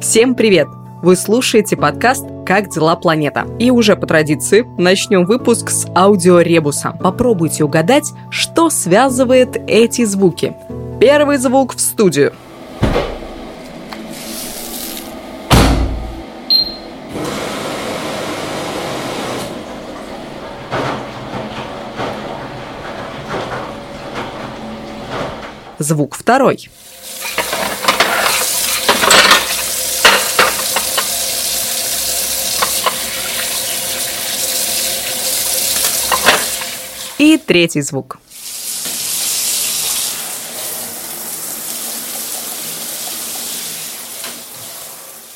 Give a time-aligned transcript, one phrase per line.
[0.00, 0.68] Всем привет!
[1.02, 6.92] Вы слушаете подкаст «Как дела, планета?» И уже по традиции начнем выпуск с аудиоребуса.
[6.92, 10.54] Попробуйте угадать, что связывает эти звуки.
[11.00, 12.34] Первый звук в студию.
[25.78, 26.68] Звук второй.
[37.46, 38.18] Третий звук.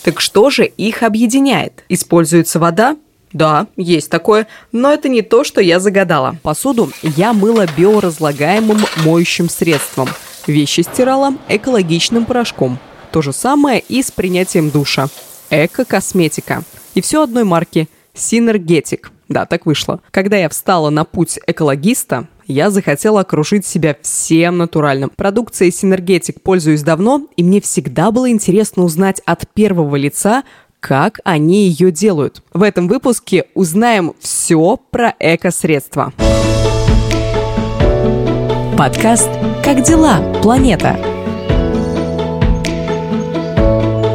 [0.02, 1.84] Так что же их объединяет?
[1.88, 2.96] Используется вода?
[3.32, 6.36] Да, есть такое, но это не то, что я загадала.
[6.42, 10.08] Посуду я мыла биоразлагаемым моющим средством.
[10.46, 12.78] Вещи стирала экологичным порошком.
[13.12, 15.08] То же самое и с принятием душа.
[15.50, 16.64] Эко-косметика.
[16.94, 20.02] И все одной марки– Синергетик– да, так вышло.
[20.10, 25.10] Когда я встала на путь экологиста, я захотела окружить себя всем натуральным.
[25.14, 30.42] Продукцией Синергетик пользуюсь давно, и мне всегда было интересно узнать от первого лица,
[30.80, 32.42] как они ее делают.
[32.52, 36.12] В этом выпуске узнаем все про эко-средства.
[38.76, 39.28] Подкаст
[39.62, 40.98] «Как дела, планета?»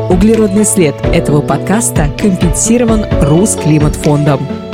[0.10, 4.65] Углеродный след этого подкаста компенсирован Русклиматфондом.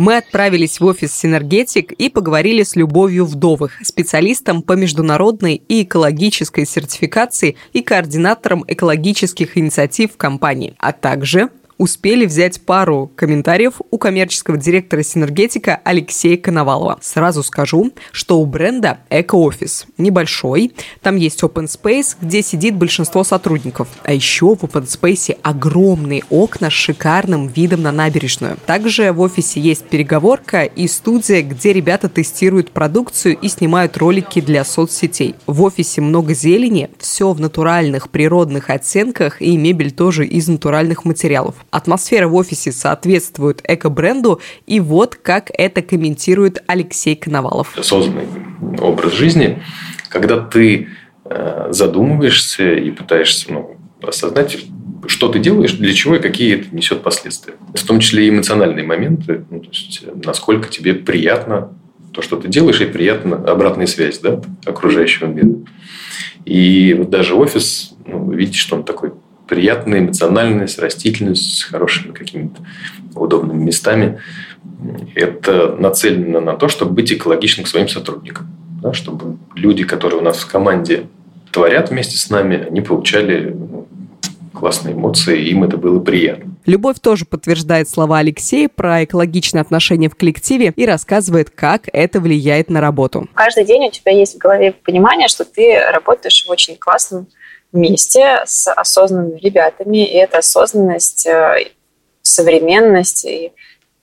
[0.00, 6.64] Мы отправились в офис «Синергетик» и поговорили с Любовью Вдовых, специалистом по международной и экологической
[6.64, 11.50] сертификации и координатором экологических инициатив компании, а также
[11.80, 16.98] успели взять пару комментариев у коммерческого директора Синергетика Алексея Коновалова.
[17.00, 23.88] Сразу скажу, что у бренда эко-офис небольшой, там есть open space, где сидит большинство сотрудников,
[24.04, 28.58] а еще в open space огромные окна с шикарным видом на набережную.
[28.66, 34.66] Также в офисе есть переговорка и студия, где ребята тестируют продукцию и снимают ролики для
[34.66, 35.34] соцсетей.
[35.46, 41.54] В офисе много зелени, все в натуральных природных оттенках и мебель тоже из натуральных материалов.
[41.70, 47.76] Атмосфера в офисе соответствует эко-бренду, и вот как это комментирует Алексей Коновалов.
[47.78, 48.26] Осознанный
[48.80, 49.62] образ жизни,
[50.08, 50.88] когда ты
[51.24, 54.58] э, задумываешься и пытаешься ну, осознать,
[55.06, 57.54] что ты делаешь, для чего и какие это несет последствия.
[57.74, 61.72] В том числе и эмоциональные моменты, ну, то есть насколько тебе приятно
[62.12, 65.60] то, что ты делаешь, и приятно обратная связь да, окружающего мира.
[66.44, 69.12] И вот даже офис, ну, видите, что он такой
[69.50, 72.62] приятная эмоциональность, растительность с хорошими какими-то
[73.16, 74.20] удобными местами.
[75.16, 78.46] Это нацелено на то, чтобы быть экологичным к своим сотрудникам.
[78.80, 81.06] Да, чтобы люди, которые у нас в команде
[81.50, 83.88] творят вместе с нами, они получали ну,
[84.54, 86.54] классные эмоции, и им это было приятно.
[86.64, 92.70] Любовь тоже подтверждает слова Алексея про экологичные отношения в коллективе и рассказывает, как это влияет
[92.70, 93.28] на работу.
[93.34, 97.26] Каждый день у тебя есть в голове понимание, что ты работаешь в очень классном
[97.72, 101.70] вместе с осознанными ребятами, и эта осознанность, э,
[102.22, 103.52] современность и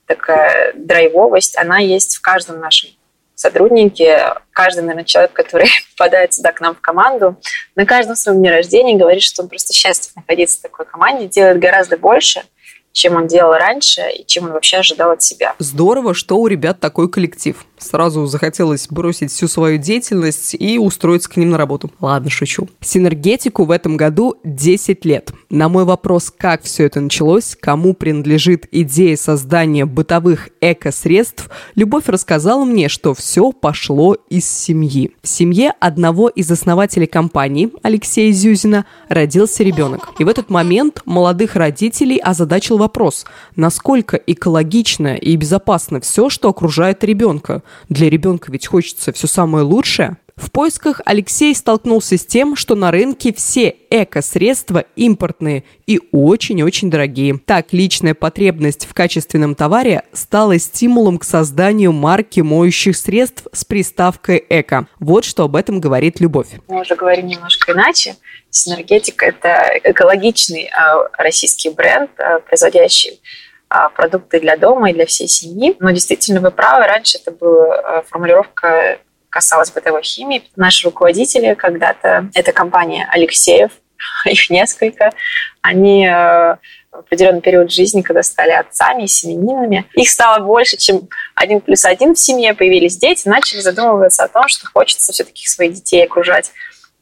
[0.05, 2.89] такая драйвовость, она есть в каждом нашем
[3.35, 4.33] сотруднике.
[4.51, 5.67] Каждый, наверное, человек, который
[5.97, 7.35] попадает сюда к нам в команду,
[7.75, 11.59] на каждом своем дне рождения говорит, что он просто счастлив находиться в такой команде, делает
[11.59, 12.43] гораздо больше–
[12.97, 15.55] чем он делал раньше и чем он вообще ожидал от себя.
[15.59, 17.63] Здорово, что у ребят такой коллектив.
[17.77, 21.91] Сразу захотелось бросить всю свою деятельность и устроиться к ним на работу.
[21.99, 22.67] Ладно, шучу.
[22.81, 25.31] Синергетику в этом году 10 лет.
[25.49, 32.65] На мой вопрос, как все это началось, кому принадлежит идея создания бытовых эко-средств, Любовь рассказала
[32.65, 35.11] мне, что все пошло из семьи.
[35.21, 40.09] В семье одного из основателей компании, Алексея Зюзина, родился ребенок.
[40.19, 47.03] И в этот момент молодых родителей озадачил вопрос, насколько экологично и безопасно все, что окружает
[47.03, 47.61] ребенка.
[47.89, 50.17] Для ребенка ведь хочется все самое лучшее.
[50.37, 57.39] В поисках Алексей столкнулся с тем, что на рынке все эко-средства импортные и очень-очень дорогие.
[57.43, 64.45] Так, личная потребность в качественном товаре стала стимулом к созданию марки моющих средств с приставкой
[64.47, 64.87] «эко».
[64.99, 66.49] Вот что об этом говорит Любовь.
[66.67, 68.15] Мы уже говорим немножко иначе.
[68.51, 73.19] Синергетика– это экологичный а, российский бренд, а, производящий
[73.95, 75.75] продукты для дома и для всей семьи.
[75.79, 78.99] Но действительно, вы правы, раньше это была формулировка
[79.29, 80.43] касалась бытовой химии.
[80.55, 83.71] Наши руководители когда-то, это компания Алексеев,
[84.25, 85.11] их несколько,
[85.61, 86.59] они в
[86.91, 89.85] определенный период жизни, когда стали отцами и семенинами.
[89.93, 94.47] Их стало больше, чем один плюс один в семье, появились дети, начали задумываться о том,
[94.47, 96.51] что хочется все-таки своих детей окружать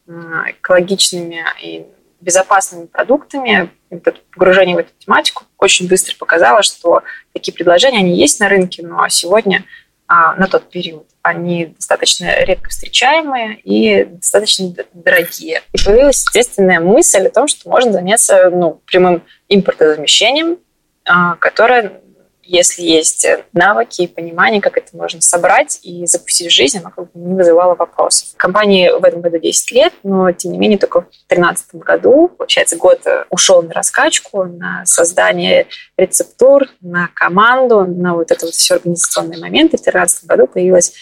[0.08, 1.86] экологичными и
[2.26, 3.70] безопасными продуктами.
[3.90, 8.86] Это погружение в эту тематику очень быстро показало, что такие предложения, они есть на рынке,
[8.86, 9.64] но сегодня
[10.08, 11.08] а, на тот период.
[11.22, 15.62] Они достаточно редко встречаемые и достаточно дорогие.
[15.74, 20.58] И появилась естественная мысль о том, что можно заняться ну, прямым импортозамещением,
[21.06, 22.02] а, которое
[22.46, 27.12] если есть навыки и понимание, как это можно собрать и запустить в жизнь, оно как
[27.12, 28.30] бы не вызывало вопросов.
[28.38, 32.78] Компании в этом году 10 лет, но тем не менее только в 2013 году, получается,
[32.78, 39.40] год ушел на раскачку, на создание рецептур, на команду, на вот это вот все организационные
[39.40, 39.78] моменты.
[39.78, 40.94] В 2013 году появилась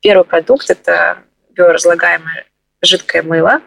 [0.00, 1.18] первый продукт, это
[1.50, 2.46] биоразлагаемое
[2.82, 3.60] жидкое мыло.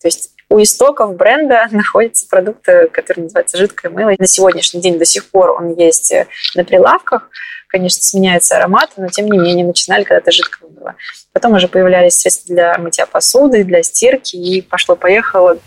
[0.00, 4.14] То есть у истоков бренда находится продукт, который называется жидкое мыло.
[4.18, 7.28] На сегодняшний день до сих пор он есть э, на прилавках.
[7.66, 10.94] Конечно, сменяется аромат, но тем не менее начинали когда-то жидкое мыло.
[11.32, 15.58] Потом уже появлялись средства для мытья посуды, для стирки, и пошло-поехало.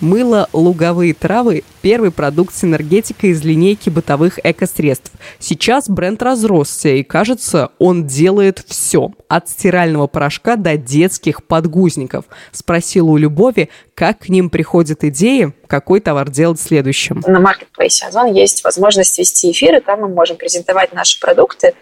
[0.00, 5.10] Мыло «Луговые травы»– первый продукт синергетика из линейки бытовых экосредств.
[5.40, 12.26] Сейчас бренд разросся, и кажется, он делает все– от стирального порошка до детских подгузников.
[12.52, 17.24] Спросила у Любови, как к ним приходят идеи, какой товар делать следующим.
[17.26, 21.74] На маркетплейсе Озон есть возможность вести эфиры, там мы можем презентовать наши продукты,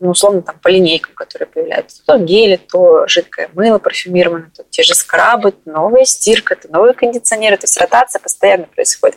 [0.00, 2.04] ну, условно, там, по линейкам, которые появляются.
[2.04, 7.56] То гели, то жидкое мыло парфюмированное, то те же скрабы, новая стирка, то новые кондиционеры.
[7.56, 9.16] То есть ротация постоянно происходит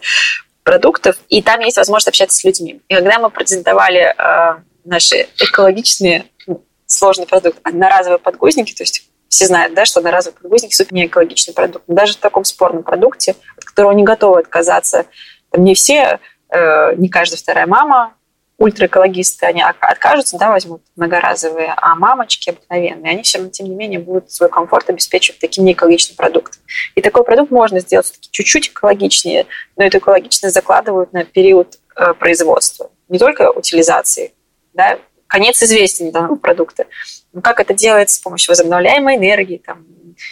[0.64, 2.82] продуктов, и там есть возможность общаться с людьми.
[2.88, 9.46] И когда мы презентовали э, наши экологичные, ну, сложный продукт, одноразовые подгузники, то есть все
[9.46, 11.86] знают, да, что одноразовый подгузник супер не экологичный продукт.
[11.88, 15.06] Но даже в таком спорном продукте, от которого не готовы отказаться,
[15.52, 16.20] там не все,
[16.50, 18.16] э, не каждая вторая мама
[18.62, 24.00] ультраэкологисты, они откажутся, да, возьмут многоразовые, а мамочки обыкновенные, они все равно, тем не менее,
[24.00, 26.62] будут свой комфорт обеспечивать таким неэкологичным продуктом.
[26.94, 29.48] И такой продукт можно сделать все-таки чуть-чуть экологичнее,
[29.78, 34.34] но эту экологичность закладывают на период э, производства, не только утилизации,
[34.74, 36.86] да, конец известен данного продукта.
[37.34, 39.86] Но как это делается с помощью возобновляемой энергии, там,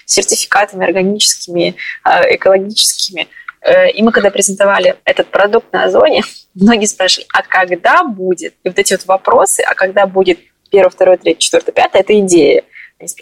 [0.06, 3.28] сертификатами органическими, э, экологическими–
[3.66, 6.24] и мы когда презентовали этот продукт на Озоне,
[6.54, 8.54] многие спрашивали, а когда будет?
[8.64, 10.40] И вот эти вот вопросы, а когда будет
[10.70, 12.64] первое, второе, третье, четвертое, пятое, это идея.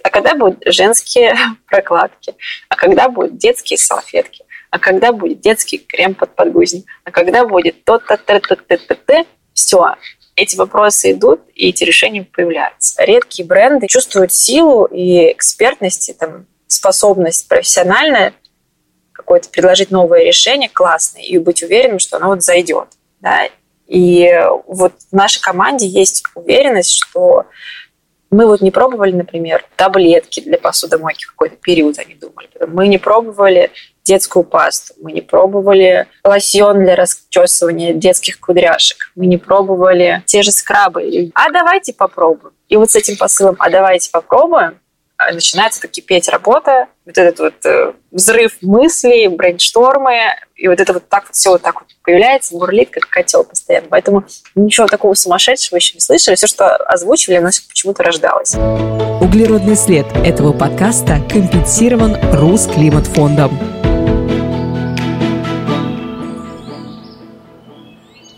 [0.03, 1.35] А когда будут женские
[1.67, 2.35] прокладки?
[2.69, 4.43] А когда будут детские салфетки?
[4.69, 6.85] А когда будет детский крем под подгузник?
[7.03, 9.95] А когда будет то-то, то-то, то-то, то Все,
[10.35, 13.03] эти вопросы идут, и эти решения появляются.
[13.03, 18.33] Редкие бренды чувствуют силу и экспертность, и там, способность профессиональная
[19.17, 22.87] какое-то предложить новое решение классное и быть уверенным, что оно вот зайдет.
[23.19, 23.49] Да?
[23.87, 24.31] И
[24.67, 27.45] вот в нашей команде есть уверенность, что
[28.29, 32.49] мы вот не пробовали, например, таблетки для посудомойки в какой-то период, они думали.
[32.67, 33.71] Мы не пробовали
[34.03, 40.51] детскую пасту, мы не пробовали лосьон для расчесывания детских кудряшек, мы не пробовали те же
[40.51, 41.31] скрабы.
[41.33, 42.53] А давайте попробуем.
[42.67, 44.79] И вот с этим посылом «а давайте попробуем»
[45.33, 51.07] начинается так кипеть работа, вот этот вот э, взрыв мыслей, брейнштормы, и вот это вот
[51.09, 53.87] так вот все вот так вот появляется, бурлит, как котел постоянно.
[53.89, 54.25] Поэтому
[54.55, 56.35] ничего такого сумасшедшего еще не слышали.
[56.35, 58.55] Все, что озвучили, нас почему-то рождалось.
[59.21, 63.57] Углеродный след этого подкаста компенсирован Русклиматфондом.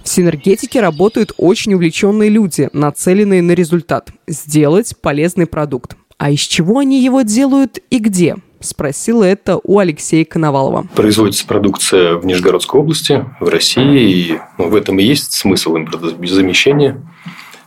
[0.03, 5.95] В синергетике работают очень увлеченные люди, нацеленные на результат– сделать полезный продукт.
[6.19, 8.35] А из чего они его делают и где?
[8.59, 10.85] Спросила это у Алексея Коновалова.
[10.93, 14.01] Производится продукция в Нижегородской области, в России.
[14.01, 17.01] И ну, в этом и есть смысл импортозамещения.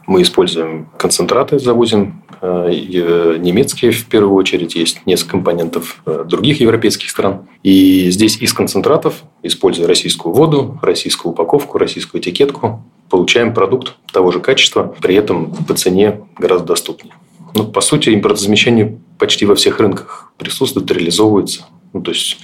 [0.06, 6.60] Мы используем концентраты, завозим э, э, немецкие в первую очередь, есть несколько компонентов э, других
[6.60, 7.48] европейских стран.
[7.62, 14.40] И здесь из концентратов, используя российскую воду, российскую упаковку, российскую этикетку, получаем продукт того же
[14.40, 17.14] качества, при этом по цене гораздо доступнее.
[17.54, 21.64] Ну, по сути, импортозамещение почти во всех рынках присутствует, реализовывается.
[21.92, 22.38] Ну, то есть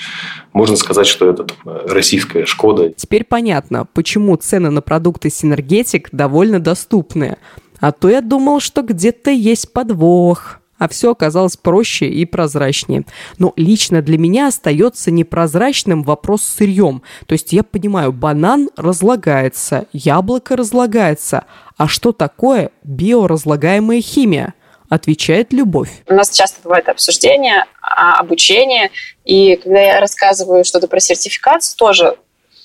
[0.52, 2.90] можно сказать, что это там, российская Шкода.
[2.90, 7.38] Теперь понятно, почему цены на продукты Синергетик довольно доступные.
[7.80, 13.04] А то я думал, что где-то есть подвох а все оказалось проще и прозрачнее.
[13.38, 17.02] Но лично для меня остается непрозрачным вопрос с сырьем.
[17.26, 21.44] То есть я понимаю, банан разлагается, яблоко разлагается.
[21.76, 24.54] А что такое биоразлагаемая химия?
[24.88, 25.90] Отвечает любовь.
[26.06, 28.90] У нас часто бывает обсуждение, а, обучение,
[29.24, 32.16] и когда я рассказываю что-то про сертификацию, тоже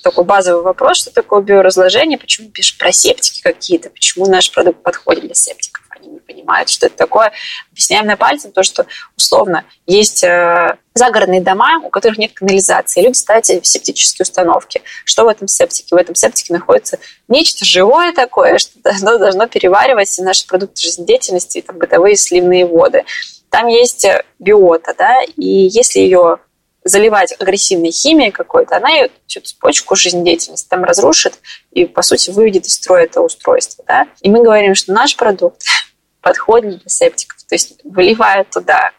[0.02, 5.24] такой базовый вопрос, что такое биоразложение, почему пишешь про септики какие-то, почему наш продукт подходит
[5.24, 5.73] для септиков.
[5.96, 7.32] Они не понимают, что это такое.
[7.70, 8.86] Объясняем на пальцем то, что
[9.16, 13.02] условно есть э, загородные дома, у которых нет канализации.
[13.02, 14.82] Люди ставят септические установки.
[15.04, 15.94] Что в этом септике?
[15.94, 16.98] В этом септике находится
[17.28, 23.04] нечто живое такое, что должно, должно переваривать наши продукты жизнедеятельности, там, бытовые сливные воды.
[23.50, 24.06] Там есть
[24.38, 26.40] биота, да, и если ее
[26.84, 31.40] заливать агрессивной химией какой-то, она ее всю цепочку жизнедеятельности там разрушит
[31.72, 33.84] и, по сути, выведет из строя это устройство.
[33.88, 34.06] Да?
[34.20, 35.62] И мы говорим, что наш продукт
[36.20, 37.42] подходит для септиков.
[37.44, 38.92] То есть выливая туда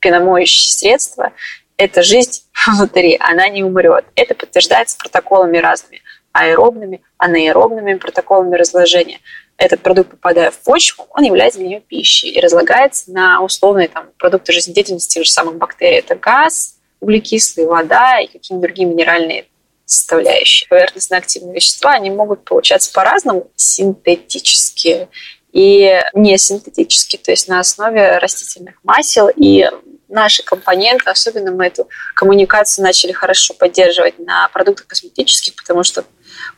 [0.00, 1.32] пеномоющие средства,
[1.76, 4.06] эта жизнь внутри, она не умрет.
[4.14, 6.00] Это подтверждается протоколами разными,
[6.32, 9.20] аэробными, анаэробными протоколами разложения.
[9.58, 14.08] Этот продукт, попадая в почву, он является для нее пищей и разлагается на условные там,
[14.18, 15.98] продукты жизнедеятельности тех же самых бактерий.
[15.98, 19.46] Это газ, углекислые, вода и какие-нибудь другие минеральные
[19.84, 20.68] составляющие.
[20.68, 25.08] Поверхностно-активные вещества, они могут получаться по-разному, синтетические
[25.52, 29.28] и не синтетические, то есть на основе растительных масел.
[29.28, 29.70] И
[30.08, 36.04] наши компоненты, особенно мы эту коммуникацию начали хорошо поддерживать на продуктах косметических, потому что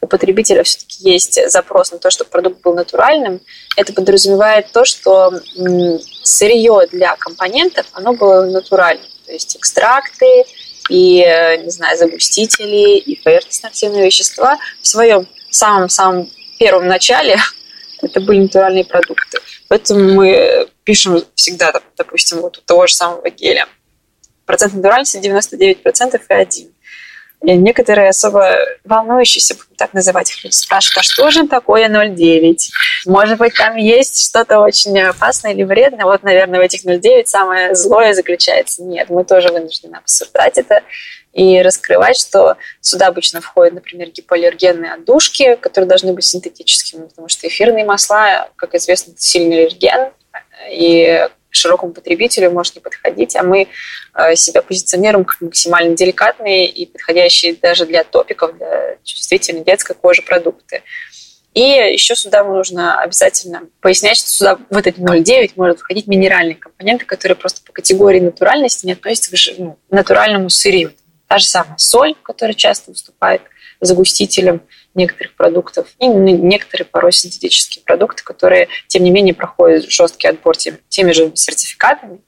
[0.00, 3.40] у потребителя все-таки есть запрос на то, чтобы продукт был натуральным.
[3.76, 5.33] Это подразумевает то, что
[6.23, 9.07] сырье для компонентов, оно было натуральным.
[9.28, 10.47] То есть экстракты
[10.88, 17.37] и, э, не знаю, загустители и поверхностно-активные вещества в своем самом-самом первом начале
[18.02, 19.38] это были натуральные продукты.
[19.68, 23.68] Поэтому мы пишем всегда, допустим, вот у того же самого геля.
[24.47, 26.73] Процент натуральности 99% и 1.
[27.42, 32.57] И некоторые особо волнующиеся, будем так называть их, спрашивают, а что же такое 0,9?
[33.07, 36.04] Может быть, там есть что-то очень опасное или вредное?
[36.04, 38.83] Вот, наверное, в этих 0,9 самое злое заключается.
[38.83, 40.83] Нет, мы тоже вынуждены обсуждать это
[41.33, 47.47] и раскрывать, что сюда обычно входят, например, гипоаллергенные отдушки, которые должны быть синтетическими, потому что
[47.47, 50.11] эфирные масла, как известно, это сильный аллерген,
[50.71, 53.69] и широкому потребителю может не подходить, а мы
[54.14, 60.23] э, себя позиционируем как максимально деликатные и подходящие даже для топиков, для чувствительной детской кожи
[60.23, 60.83] продукты.
[61.55, 67.05] И еще сюда нужно обязательно пояснять, что сюда в этот 0,9 может входить минеральные компоненты,
[67.05, 70.93] которые просто по категории натуральности не относятся к ну, натуральному сырью.
[71.26, 73.43] Та же самая соль, которая часто выступает
[73.81, 74.62] загустителем
[74.99, 80.76] некоторых продуктов и некоторые порой синтетические продукты, которые, тем не менее, проходят жесткий отбор тем,
[80.88, 82.21] теми же сертификатами,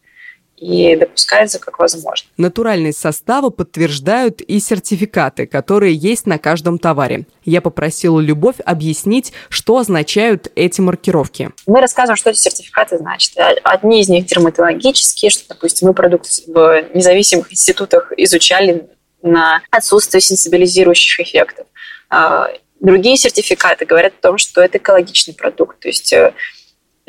[0.61, 2.29] и допускается как возможно.
[2.37, 7.27] Натуральность состава подтверждают и сертификаты, которые есть на каждом товаре.
[7.45, 11.51] Я попросила Любовь объяснить, что означают эти маркировки.
[11.67, 13.33] Мы рассказываем, что эти сертификаты значат.
[13.65, 18.91] Одни из них дерматологические, что, допустим, мы продукты в независимых институтах изучали
[19.23, 21.67] на отсутствие сенсибилизирующих эффектов.
[22.11, 22.49] А,
[22.81, 25.79] другие сертификаты говорят о том, что это экологичный продукт.
[25.81, 26.35] То есть э,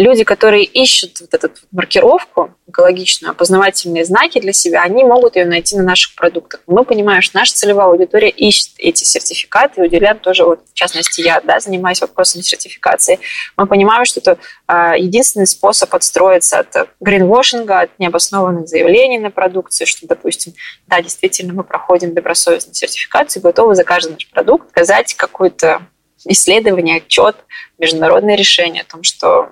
[0.01, 5.75] люди, которые ищут вот эту маркировку экологичную, опознавательные знаки для себя, они могут ее найти
[5.75, 6.61] на наших продуктах.
[6.67, 11.21] Мы понимаем, что наша целевая аудитория ищет эти сертификаты, и уделяем тоже, вот, в частности,
[11.21, 13.19] я да, занимаюсь вопросами сертификации.
[13.57, 19.87] Мы понимаем, что это а, единственный способ отстроиться от гринвошинга, от необоснованных заявлений на продукцию,
[19.87, 20.53] что, допустим,
[20.87, 25.81] да, действительно, мы проходим добросовестную сертификацию, готовы за каждый наш продукт сказать какое-то
[26.25, 27.35] исследование, отчет,
[27.77, 29.49] международное решение о том, что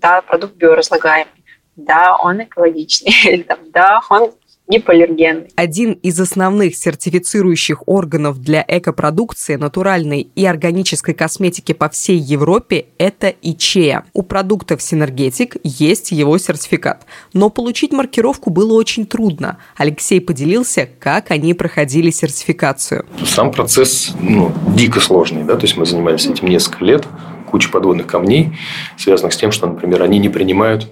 [0.00, 1.32] да, продукт биоразлагаемый,
[1.76, 4.32] да, он экологичный, или там, да, он
[4.68, 5.48] гипоаллергенный.
[5.56, 13.28] Один из основных сертифицирующих органов для экопродукции, натуральной и органической косметики по всей Европе– это
[13.28, 14.04] ИЧЕА.
[14.12, 17.06] У продуктов Синергетик есть его сертификат.
[17.32, 19.58] Но получить маркировку было очень трудно.
[19.76, 23.06] Алексей поделился, как они проходили сертификацию.
[23.24, 25.44] Сам процесс ну, дико сложный.
[25.44, 25.56] Да?
[25.56, 27.06] То есть мы занимались этим несколько лет
[27.50, 28.50] куча подводных камней,
[28.96, 30.88] связанных с тем, что, например, они не принимают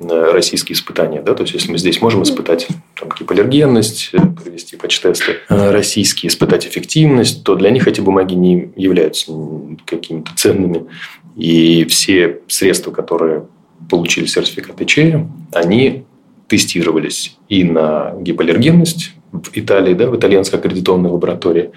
[0.00, 1.22] э, российские испытания.
[1.22, 1.34] Да?
[1.34, 6.66] То есть, если мы здесь можем испытать там, гипоаллергенность, э, провести почтесты э, российские, испытать
[6.66, 9.32] эффективность, то для них эти бумаги не являются
[9.84, 10.86] какими-то ценными.
[11.36, 13.46] И все средства, которые
[13.88, 16.04] получили сертификат ИЧЕ, они
[16.48, 21.70] тестировались и на гипоаллергенность в Италии, да, в итальянской аккредитованной лаборатории,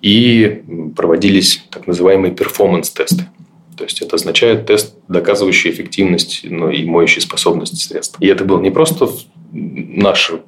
[0.00, 0.62] и
[0.96, 3.26] проводились так называемые перформанс-тесты.
[3.76, 8.16] То есть это означает тест, доказывающий эффективность ну, и моющие способности средств.
[8.20, 9.08] И это был не просто
[9.52, 10.40] наши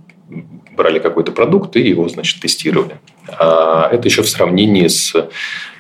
[0.79, 2.99] брали какой-то продукт и его, значит, тестировали.
[3.27, 5.13] А это еще в сравнении с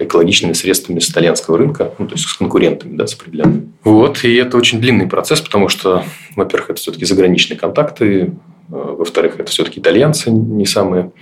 [0.00, 3.73] экологичными средствами итальянского рынка, ну, то есть с конкурентами, да, с определенными.
[3.85, 8.33] Вот, и это очень длинный процесс, потому что, во-первых, это все-таки заграничные контакты,
[8.69, 11.12] во-вторых, это все-таки итальянцы не самые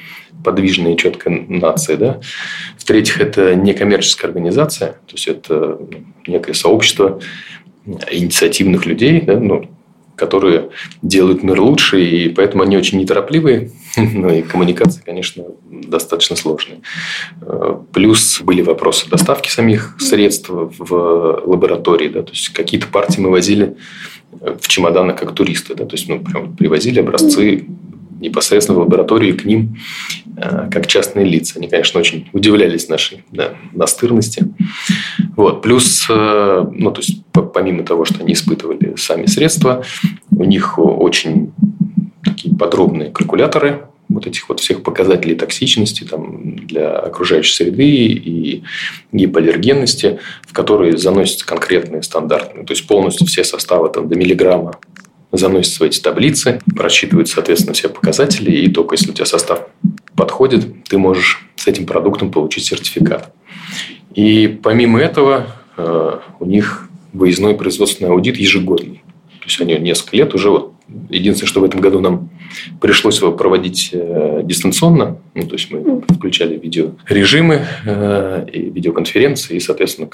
[0.46, 1.96] подвижная и четкая нация.
[1.96, 2.20] Да?
[2.78, 7.20] В-третьих, это некоммерческая организация, то есть это ну, некое сообщество
[7.84, 9.68] инициативных людей, да, ну,
[10.14, 10.70] которые
[11.02, 16.78] делают мир лучше, и поэтому они очень неторопливые, но и коммуникация, конечно, достаточно сложная.
[17.92, 23.76] Плюс были вопросы доставки самих средств в лаборатории, да, то есть какие-то партии мы возили
[24.30, 27.66] в чемоданах как туристы, да, то есть ну, прям привозили образцы
[28.20, 29.76] непосредственно в лаборатории к ним
[30.36, 31.58] э, как частные лица.
[31.58, 34.44] Они, конечно, очень удивлялись нашей да, настырности.
[35.36, 35.62] Вот.
[35.62, 39.84] Плюс, э, ну, то есть, помимо того, что они испытывали сами средства,
[40.30, 41.52] у них очень
[42.24, 48.62] такие подробные калькуляторы вот этих вот всех показателей токсичности там, для окружающей среды и
[49.12, 54.78] гипоаллергенности, в которые заносятся конкретные стандартные, то есть полностью все составы там, до миллиграмма
[55.32, 59.66] заносятся в эти таблицы, просчитывают, соответственно, все показатели, и только если у тебя состав
[60.16, 63.32] подходит, ты можешь с этим продуктом получить сертификат.
[64.14, 69.02] И помимо этого э, у них выездной производственный аудит ежегодный.
[69.40, 70.75] То есть они несколько лет уже вот
[71.08, 72.30] Единственное, что в этом году нам
[72.80, 75.18] пришлось его проводить э, дистанционно.
[75.34, 80.08] Ну, то есть мы включали видеорежимы э, и видеоконференции, и, соответственно,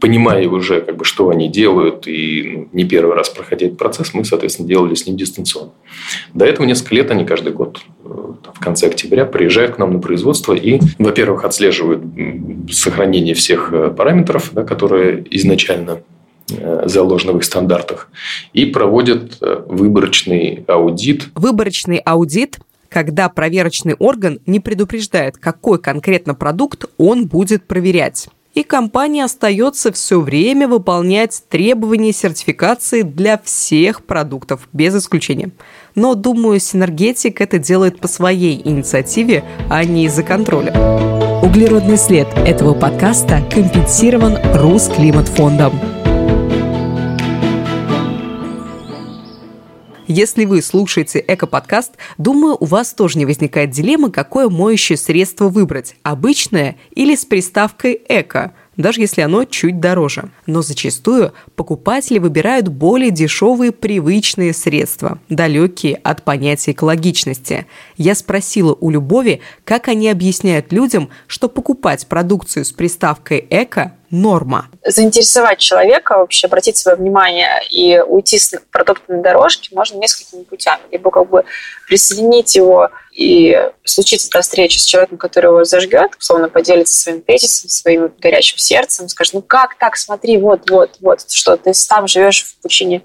[0.00, 4.12] понимая уже, как бы, что они делают, и ну, не первый раз проходя этот процесс,
[4.12, 5.70] мы, соответственно, делали с ним дистанционно.
[6.34, 8.08] До этого несколько лет они каждый год э,
[8.54, 12.02] в конце октября приезжают к нам на производство и, во-первых, отслеживают
[12.72, 16.00] сохранение всех параметров, да, которые изначально
[16.50, 18.08] Э, их стандартах,
[18.52, 21.28] и проводят э, выборочный аудит.
[21.34, 28.28] Выборочный аудит когда проверочный орган не предупреждает, какой конкретно продукт он будет проверять.
[28.54, 35.50] И компания остается все время выполнять требования сертификации для всех продуктов, без исключения.
[35.94, 40.72] Но, думаю, Синергетик это делает по своей инициативе, а не из-за контроля.
[41.42, 45.97] Углеродный след этого подкаста компенсирован Русклиматфондом.
[50.10, 55.96] Если вы слушаете эко-подкаст, думаю, у вас тоже не возникает дилеммы, какое моющее средство выбрать–
[56.02, 60.30] обычное или с приставкой «эко», даже если оно чуть дороже.
[60.46, 67.66] Но зачастую покупатели выбирают более дешевые привычные средства, далекие от понятия экологичности.
[67.98, 74.68] Я спросила у Любови, как они объясняют людям, что покупать продукцию с приставкой «эко» норма.
[74.84, 80.82] Заинтересовать человека, вообще обратить свое внимание и уйти с продуктами дорожки можно несколькими путями.
[80.90, 81.44] Либо как бы
[81.86, 87.68] присоединить его и случится та встреча с человеком, который его зажгет, условно поделится своим тезисом,
[87.68, 92.44] своим горячим сердцем, скажет, ну как так, смотри, вот, вот, вот, что ты сам живешь
[92.44, 93.02] в пучине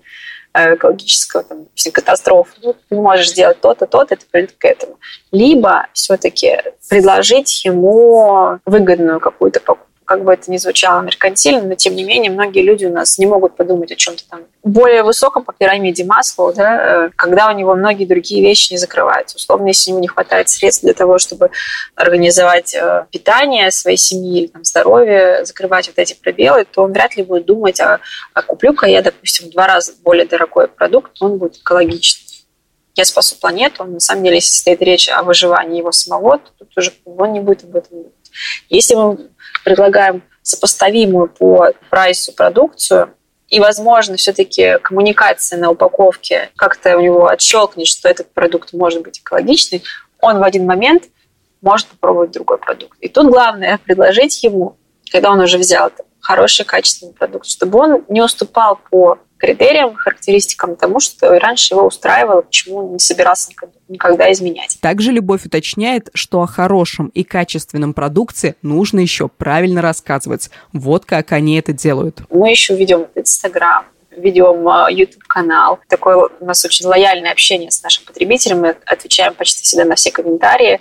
[0.53, 4.99] э, экологического там, катастрофы, ну, ты можешь сделать то-то, то-то, это приведет к этому.
[5.31, 11.95] Либо все-таки предложить ему выгодную какую-то покупку как бы это ни звучало меркантильно, но тем
[11.95, 15.53] не менее многие люди у нас не могут подумать о чем-то там более высоком по
[15.53, 19.37] пирамиде Маслоу, да, э, когда у него многие другие вещи не закрываются.
[19.37, 21.49] Условно, если ему не хватает средств для того, чтобы
[21.95, 27.17] организовать э, питание своей семьи или там, здоровье, закрывать вот эти пробелы, то он вряд
[27.17, 27.99] ли будет думать, а,
[28.35, 32.33] а куплю-ка я, допустим, в два раза более дорогой продукт, он будет экологичный
[32.95, 36.77] я спасу планету, на самом деле, если стоит речь о выживании его самого, то тут
[36.77, 38.13] уже он не будет об этом думать.
[38.69, 39.29] Если мы
[39.63, 43.13] предлагаем сопоставимую по прайсу продукцию,
[43.49, 49.19] и, возможно, все-таки коммуникация на упаковке как-то у него отщелкнет, что этот продукт может быть
[49.19, 49.83] экологичный,
[50.19, 51.03] он в один момент
[51.61, 52.97] может попробовать другой продукт.
[52.99, 54.75] И тут главное предложить ему,
[55.11, 61.01] когда он уже взял хороший качественный продукт, чтобы он не уступал по критериям, характеристикам тому,
[61.01, 63.51] что раньше его устраивало, почему не собирался
[63.89, 64.77] никогда изменять.
[64.79, 70.49] Также Любовь уточняет, что о хорошем и качественном продукте нужно еще правильно рассказывать.
[70.71, 72.21] Вот как они это делают.
[72.29, 73.83] Мы еще ведем Инстаграм,
[74.15, 75.79] ведем YouTube-канал.
[75.89, 78.61] Такое у нас очень лояльное общение с нашим потребителем.
[78.61, 80.79] Мы отвечаем почти всегда на все комментарии,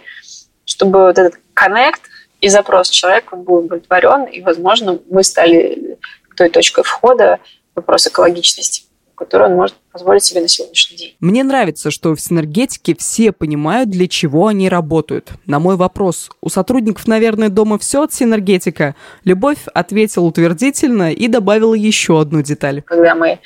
[0.64, 2.02] чтобы вот этот коннект
[2.40, 5.98] и запрос человека был удовлетворен, и, возможно, мы стали
[6.36, 7.40] той точкой входа
[7.74, 11.16] вопрос экологичности который он может позволить себе на сегодняшний день.
[11.20, 15.30] Мне нравится, что в синергетике все понимают, для чего они работают.
[15.46, 21.74] На мой вопрос, у сотрудников, наверное, дома все от синергетика, Любовь ответила утвердительно и добавила
[21.74, 22.82] еще одну деталь.
[22.82, 23.38] Когда мы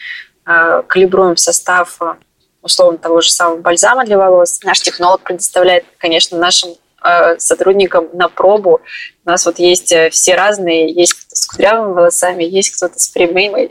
[0.46, 2.14] э, калибруем состав э,
[2.62, 6.70] условно того же самого бальзама для волос, наш технолог предоставляет, конечно, нашим
[7.38, 8.80] сотрудникам на пробу.
[9.24, 13.08] У нас вот есть э, все разные, есть кто-то с кудрявыми волосами, есть кто-то с
[13.08, 13.70] прямыми,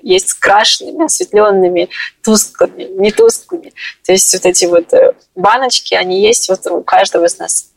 [0.02, 1.88] есть с крашенными, осветленными,
[2.22, 3.72] тусклыми, не тусклыми.
[4.04, 7.72] То есть вот эти вот э, баночки, они есть вот у каждого из нас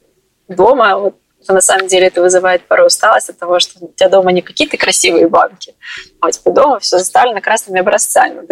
[0.47, 1.15] дома, вот
[1.53, 4.77] на самом деле это вызывает порой усталость от того, что у тебя дома не какие-то
[4.77, 5.73] красивые банки,
[6.19, 8.45] а у тебя дома все заставлено красными образцами,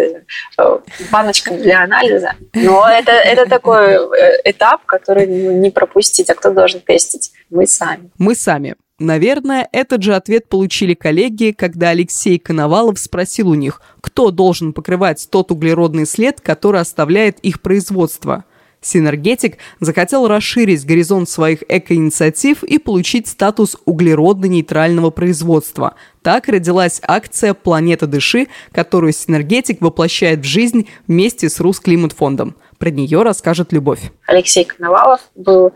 [0.57, 0.79] э,
[1.11, 2.33] баночками для анализа.
[2.53, 7.31] Но это, это такой э, этап, который не пропустить, а кто должен тестить?
[7.49, 8.11] Мы сами.
[8.17, 8.75] Мы сами.
[8.99, 15.27] Наверное, этот же ответ получили коллеги, когда Алексей Коновалов спросил у них, кто должен покрывать
[15.29, 18.45] тот углеродный след, который оставляет их производство.
[18.83, 25.95] Синергетик захотел расширить горизонт своих экоинициатив и получить статус углеродно-нейтрального производства.
[26.21, 32.55] Так родилась акция «Планета дыши», которую Синергетик воплощает в жизнь вместе с Русклиматфондом.
[32.77, 34.11] Про нее расскажет Любовь.
[34.27, 35.73] Алексей Коновалов был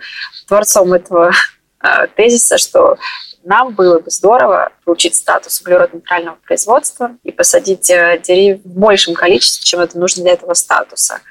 [0.48, 1.32] творцом этого
[1.80, 2.98] Э, тезиса, что
[3.44, 9.64] нам было бы здорово получить статус углеродно-нейтрального производства и посадить э, деревьев в большем количестве,
[9.64, 11.22] чем это нужно для этого статуса.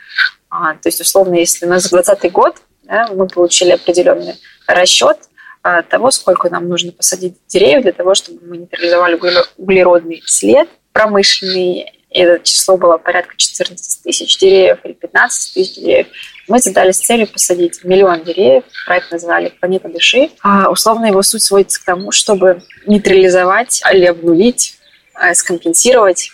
[0.49, 4.35] А, то есть, условно, если у нас 2020 год да, мы получили определенный
[4.67, 5.19] расчет
[5.63, 9.19] а, того, сколько нам нужно посадить деревьев для того, чтобы мы нейтрализовали
[9.57, 16.07] углеродный след промышленный и это число было порядка 14 тысяч деревьев или 15 тысяч деревьев.
[16.49, 20.31] Мы задались целью посадить миллион деревьев, проект назвали «Планета дыши».
[20.43, 24.79] А условно его суть сводится к тому, чтобы нейтрализовать или обнулить,
[25.13, 26.31] а, скомпенсировать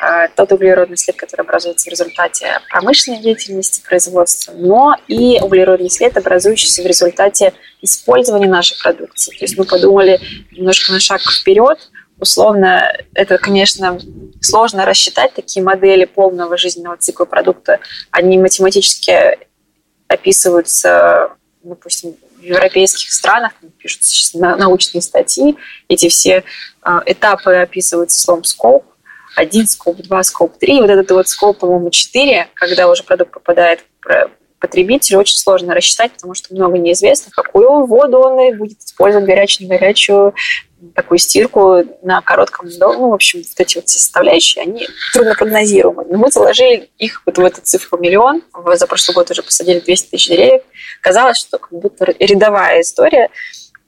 [0.00, 6.16] а, тот углеродный след, который образуется в результате промышленной деятельности, производства, но и углеродный след,
[6.16, 9.30] образующийся в результате использования нашей продукции.
[9.36, 13.98] То есть мы подумали немножко на шаг вперед, условно, это, конечно,
[14.40, 17.78] сложно рассчитать такие модели полного жизненного цикла продукта.
[18.10, 19.38] Они математически
[20.08, 21.30] описываются,
[21.62, 24.02] допустим, в европейских странах, пишут
[24.34, 25.56] научные статьи,
[25.88, 26.44] эти все
[26.82, 28.84] а, этапы описываются словом scope,
[29.36, 30.80] 1, скоп 2, скоп 3.
[30.80, 36.12] Вот этот вот скоп, по-моему, 4, когда уже продукт попадает в потребителю, очень сложно рассчитать,
[36.12, 40.34] потому что много неизвестно какую воду он будет использовать, горячую, не горячую,
[40.94, 46.04] такую стирку на коротком, ну, в общем, вот эти вот все составляющие, они трудно прогнозируемы.
[46.08, 48.42] Но мы заложили их вот в эту цифру миллион,
[48.74, 50.62] за прошлый год уже посадили 200 тысяч деревьев.
[51.02, 53.28] Казалось, что как будто рядовая история,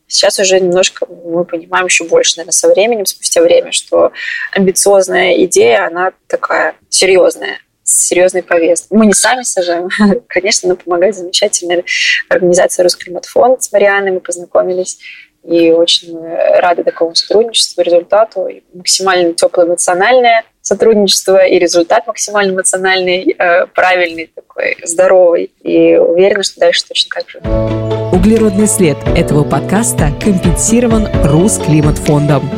[0.07, 4.13] Сейчас уже немножко мы понимаем еще больше, наверное, со временем, спустя время, что
[4.53, 8.97] амбициозная идея, она такая серьезная с серьезной повесткой.
[8.97, 9.89] Мы не сами сажаем,
[10.29, 11.85] конечно, но помогает замечательная
[12.29, 14.99] организация Русклиматфонд с Марианой, мы познакомились
[15.47, 16.19] и очень
[16.59, 18.49] рады такому сотрудничеству, результату.
[18.49, 25.53] И максимально теплое эмоциональное сотрудничество и результат максимально эмоциональный, э, правильный такой, здоровый.
[25.63, 27.39] И уверена, что дальше точно так же.
[28.13, 32.51] Углеродный след этого подкаста компенсирован Русклиматфондом.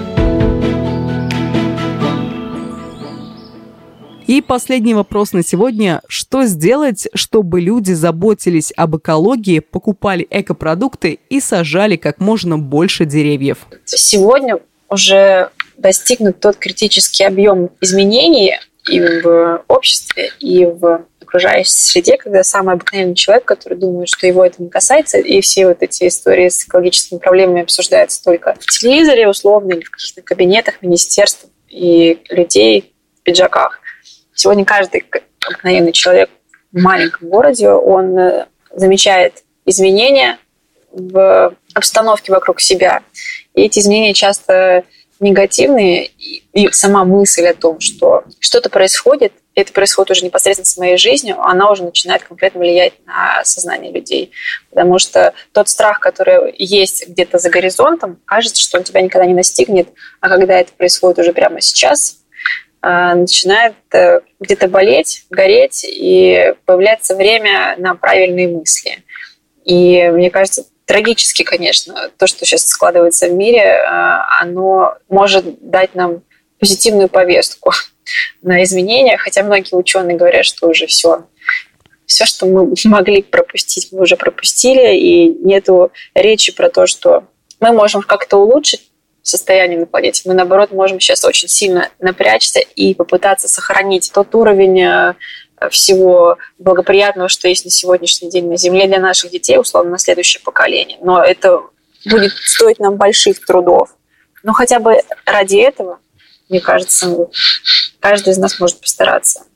[4.26, 6.00] И последний вопрос на сегодня.
[6.08, 13.58] Что сделать, чтобы люди заботились об экологии, покупали экопродукты и сажали как можно больше деревьев?
[13.84, 22.42] Сегодня уже достигнут тот критический объем изменений и в обществе, и в окружающей среде, когда
[22.42, 26.48] самый обыкновенный человек, который думает, что его это не касается, и все вот эти истории
[26.48, 32.94] с экологическими проблемами обсуждаются только в телевизоре, условно, или в каких-то кабинетах министерств и людей
[33.20, 33.80] в пиджаках.
[34.34, 35.04] Сегодня каждый
[35.46, 36.30] обыкновенный человек
[36.72, 40.38] в маленьком городе, он э, замечает изменения
[40.92, 43.02] в обстановке вокруг себя.
[43.54, 44.84] И эти изменения часто
[45.20, 50.76] негативные, и сама мысль о том, что что-то происходит, и это происходит уже непосредственно с
[50.76, 54.30] моей жизнью, она уже начинает конкретно влиять на сознание людей.
[54.70, 59.34] Потому что тот страх, который есть где-то за горизонтом, кажется, что он тебя никогда не
[59.34, 59.88] настигнет,
[60.20, 62.18] а когда это происходит уже прямо сейчас,
[62.80, 69.02] а, начинает э, где-то болеть, гореть, и появляется время на правильные мысли.
[69.64, 75.94] И мне кажется, трагически, конечно, то, что сейчас складывается в мире, а, оно может дать
[75.94, 76.22] нам
[76.58, 77.72] позитивную повестку
[78.42, 81.26] на изменения, хотя многие ученые говорят, что уже все,
[82.06, 87.24] все, что мы могли пропустить, мы уже пропустили, и нету речи про то, что
[87.60, 90.22] мы можем как-то улучшить состояние на планете.
[90.24, 95.14] Мы, наоборот, можем сейчас очень сильно напрячься и попытаться сохранить тот уровень э,
[95.70, 100.42] всего благоприятного, что есть на сегодняшний день на Земле для наших детей, условно, на следующее
[100.42, 100.98] поколение.
[101.00, 101.60] Но это
[102.06, 103.90] будет стоить нам больших трудов.
[104.42, 105.98] Но хотя бы ради этого,
[106.48, 107.28] мне кажется,
[108.00, 109.47] каждый из нас может постараться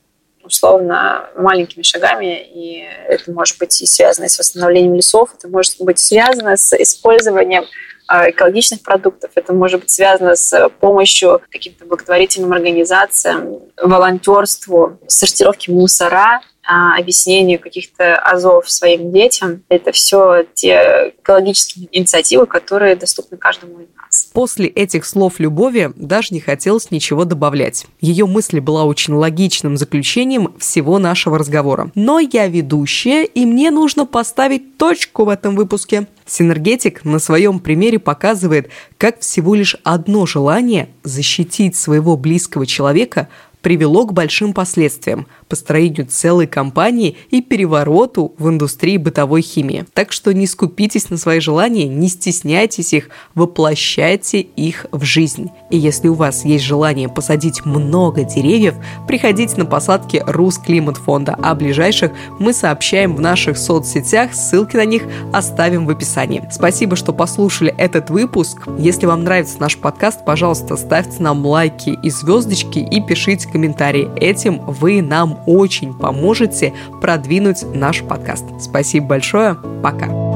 [0.43, 5.99] условно маленькими шагами, и это может быть и связано с восстановлением лесов, это может быть
[5.99, 7.65] связано с использованием
[8.07, 9.31] а, экологичных продуктов.
[9.35, 18.69] Это может быть связано с помощью каким-то благотворительным организациям, волонтерству, сортировки мусора, объяснению каких-то азов
[18.69, 19.63] своим детям.
[19.69, 24.29] Это все те экологические инициативы, которые доступны каждому из нас.
[24.33, 27.85] После этих слов Любови даже не хотелось ничего добавлять.
[27.99, 31.91] Ее мысль была очень логичным заключением всего нашего разговора.
[31.95, 36.07] Но я ведущая, и мне нужно поставить точку в этом выпуске.
[36.25, 43.27] Синергетик на своем примере показывает, как всего лишь одно желание защитить своего близкого человека
[43.63, 49.85] привело к большим последствиям– построению целой компании и перевороту в индустрии бытовой химии.
[49.93, 55.49] Так что не скупитесь на свои желания, не стесняйтесь их, воплощайте их в жизнь.
[55.69, 58.75] И если у вас есть желание посадить много деревьев,
[59.07, 64.85] приходите на посадки Рус Климат Фонда, а ближайших мы сообщаем в наших соцсетях, ссылки на
[64.85, 66.43] них оставим в описании.
[66.51, 68.57] Спасибо, что послушали этот выпуск.
[68.77, 74.09] Если вам нравится наш подкаст, пожалуйста, ставьте нам лайки и звездочки и пишите комментарии.
[74.17, 78.45] Этим вы нам очень поможете продвинуть наш подкаст.
[78.59, 79.55] Спасибо большое.
[79.81, 80.32] Пока.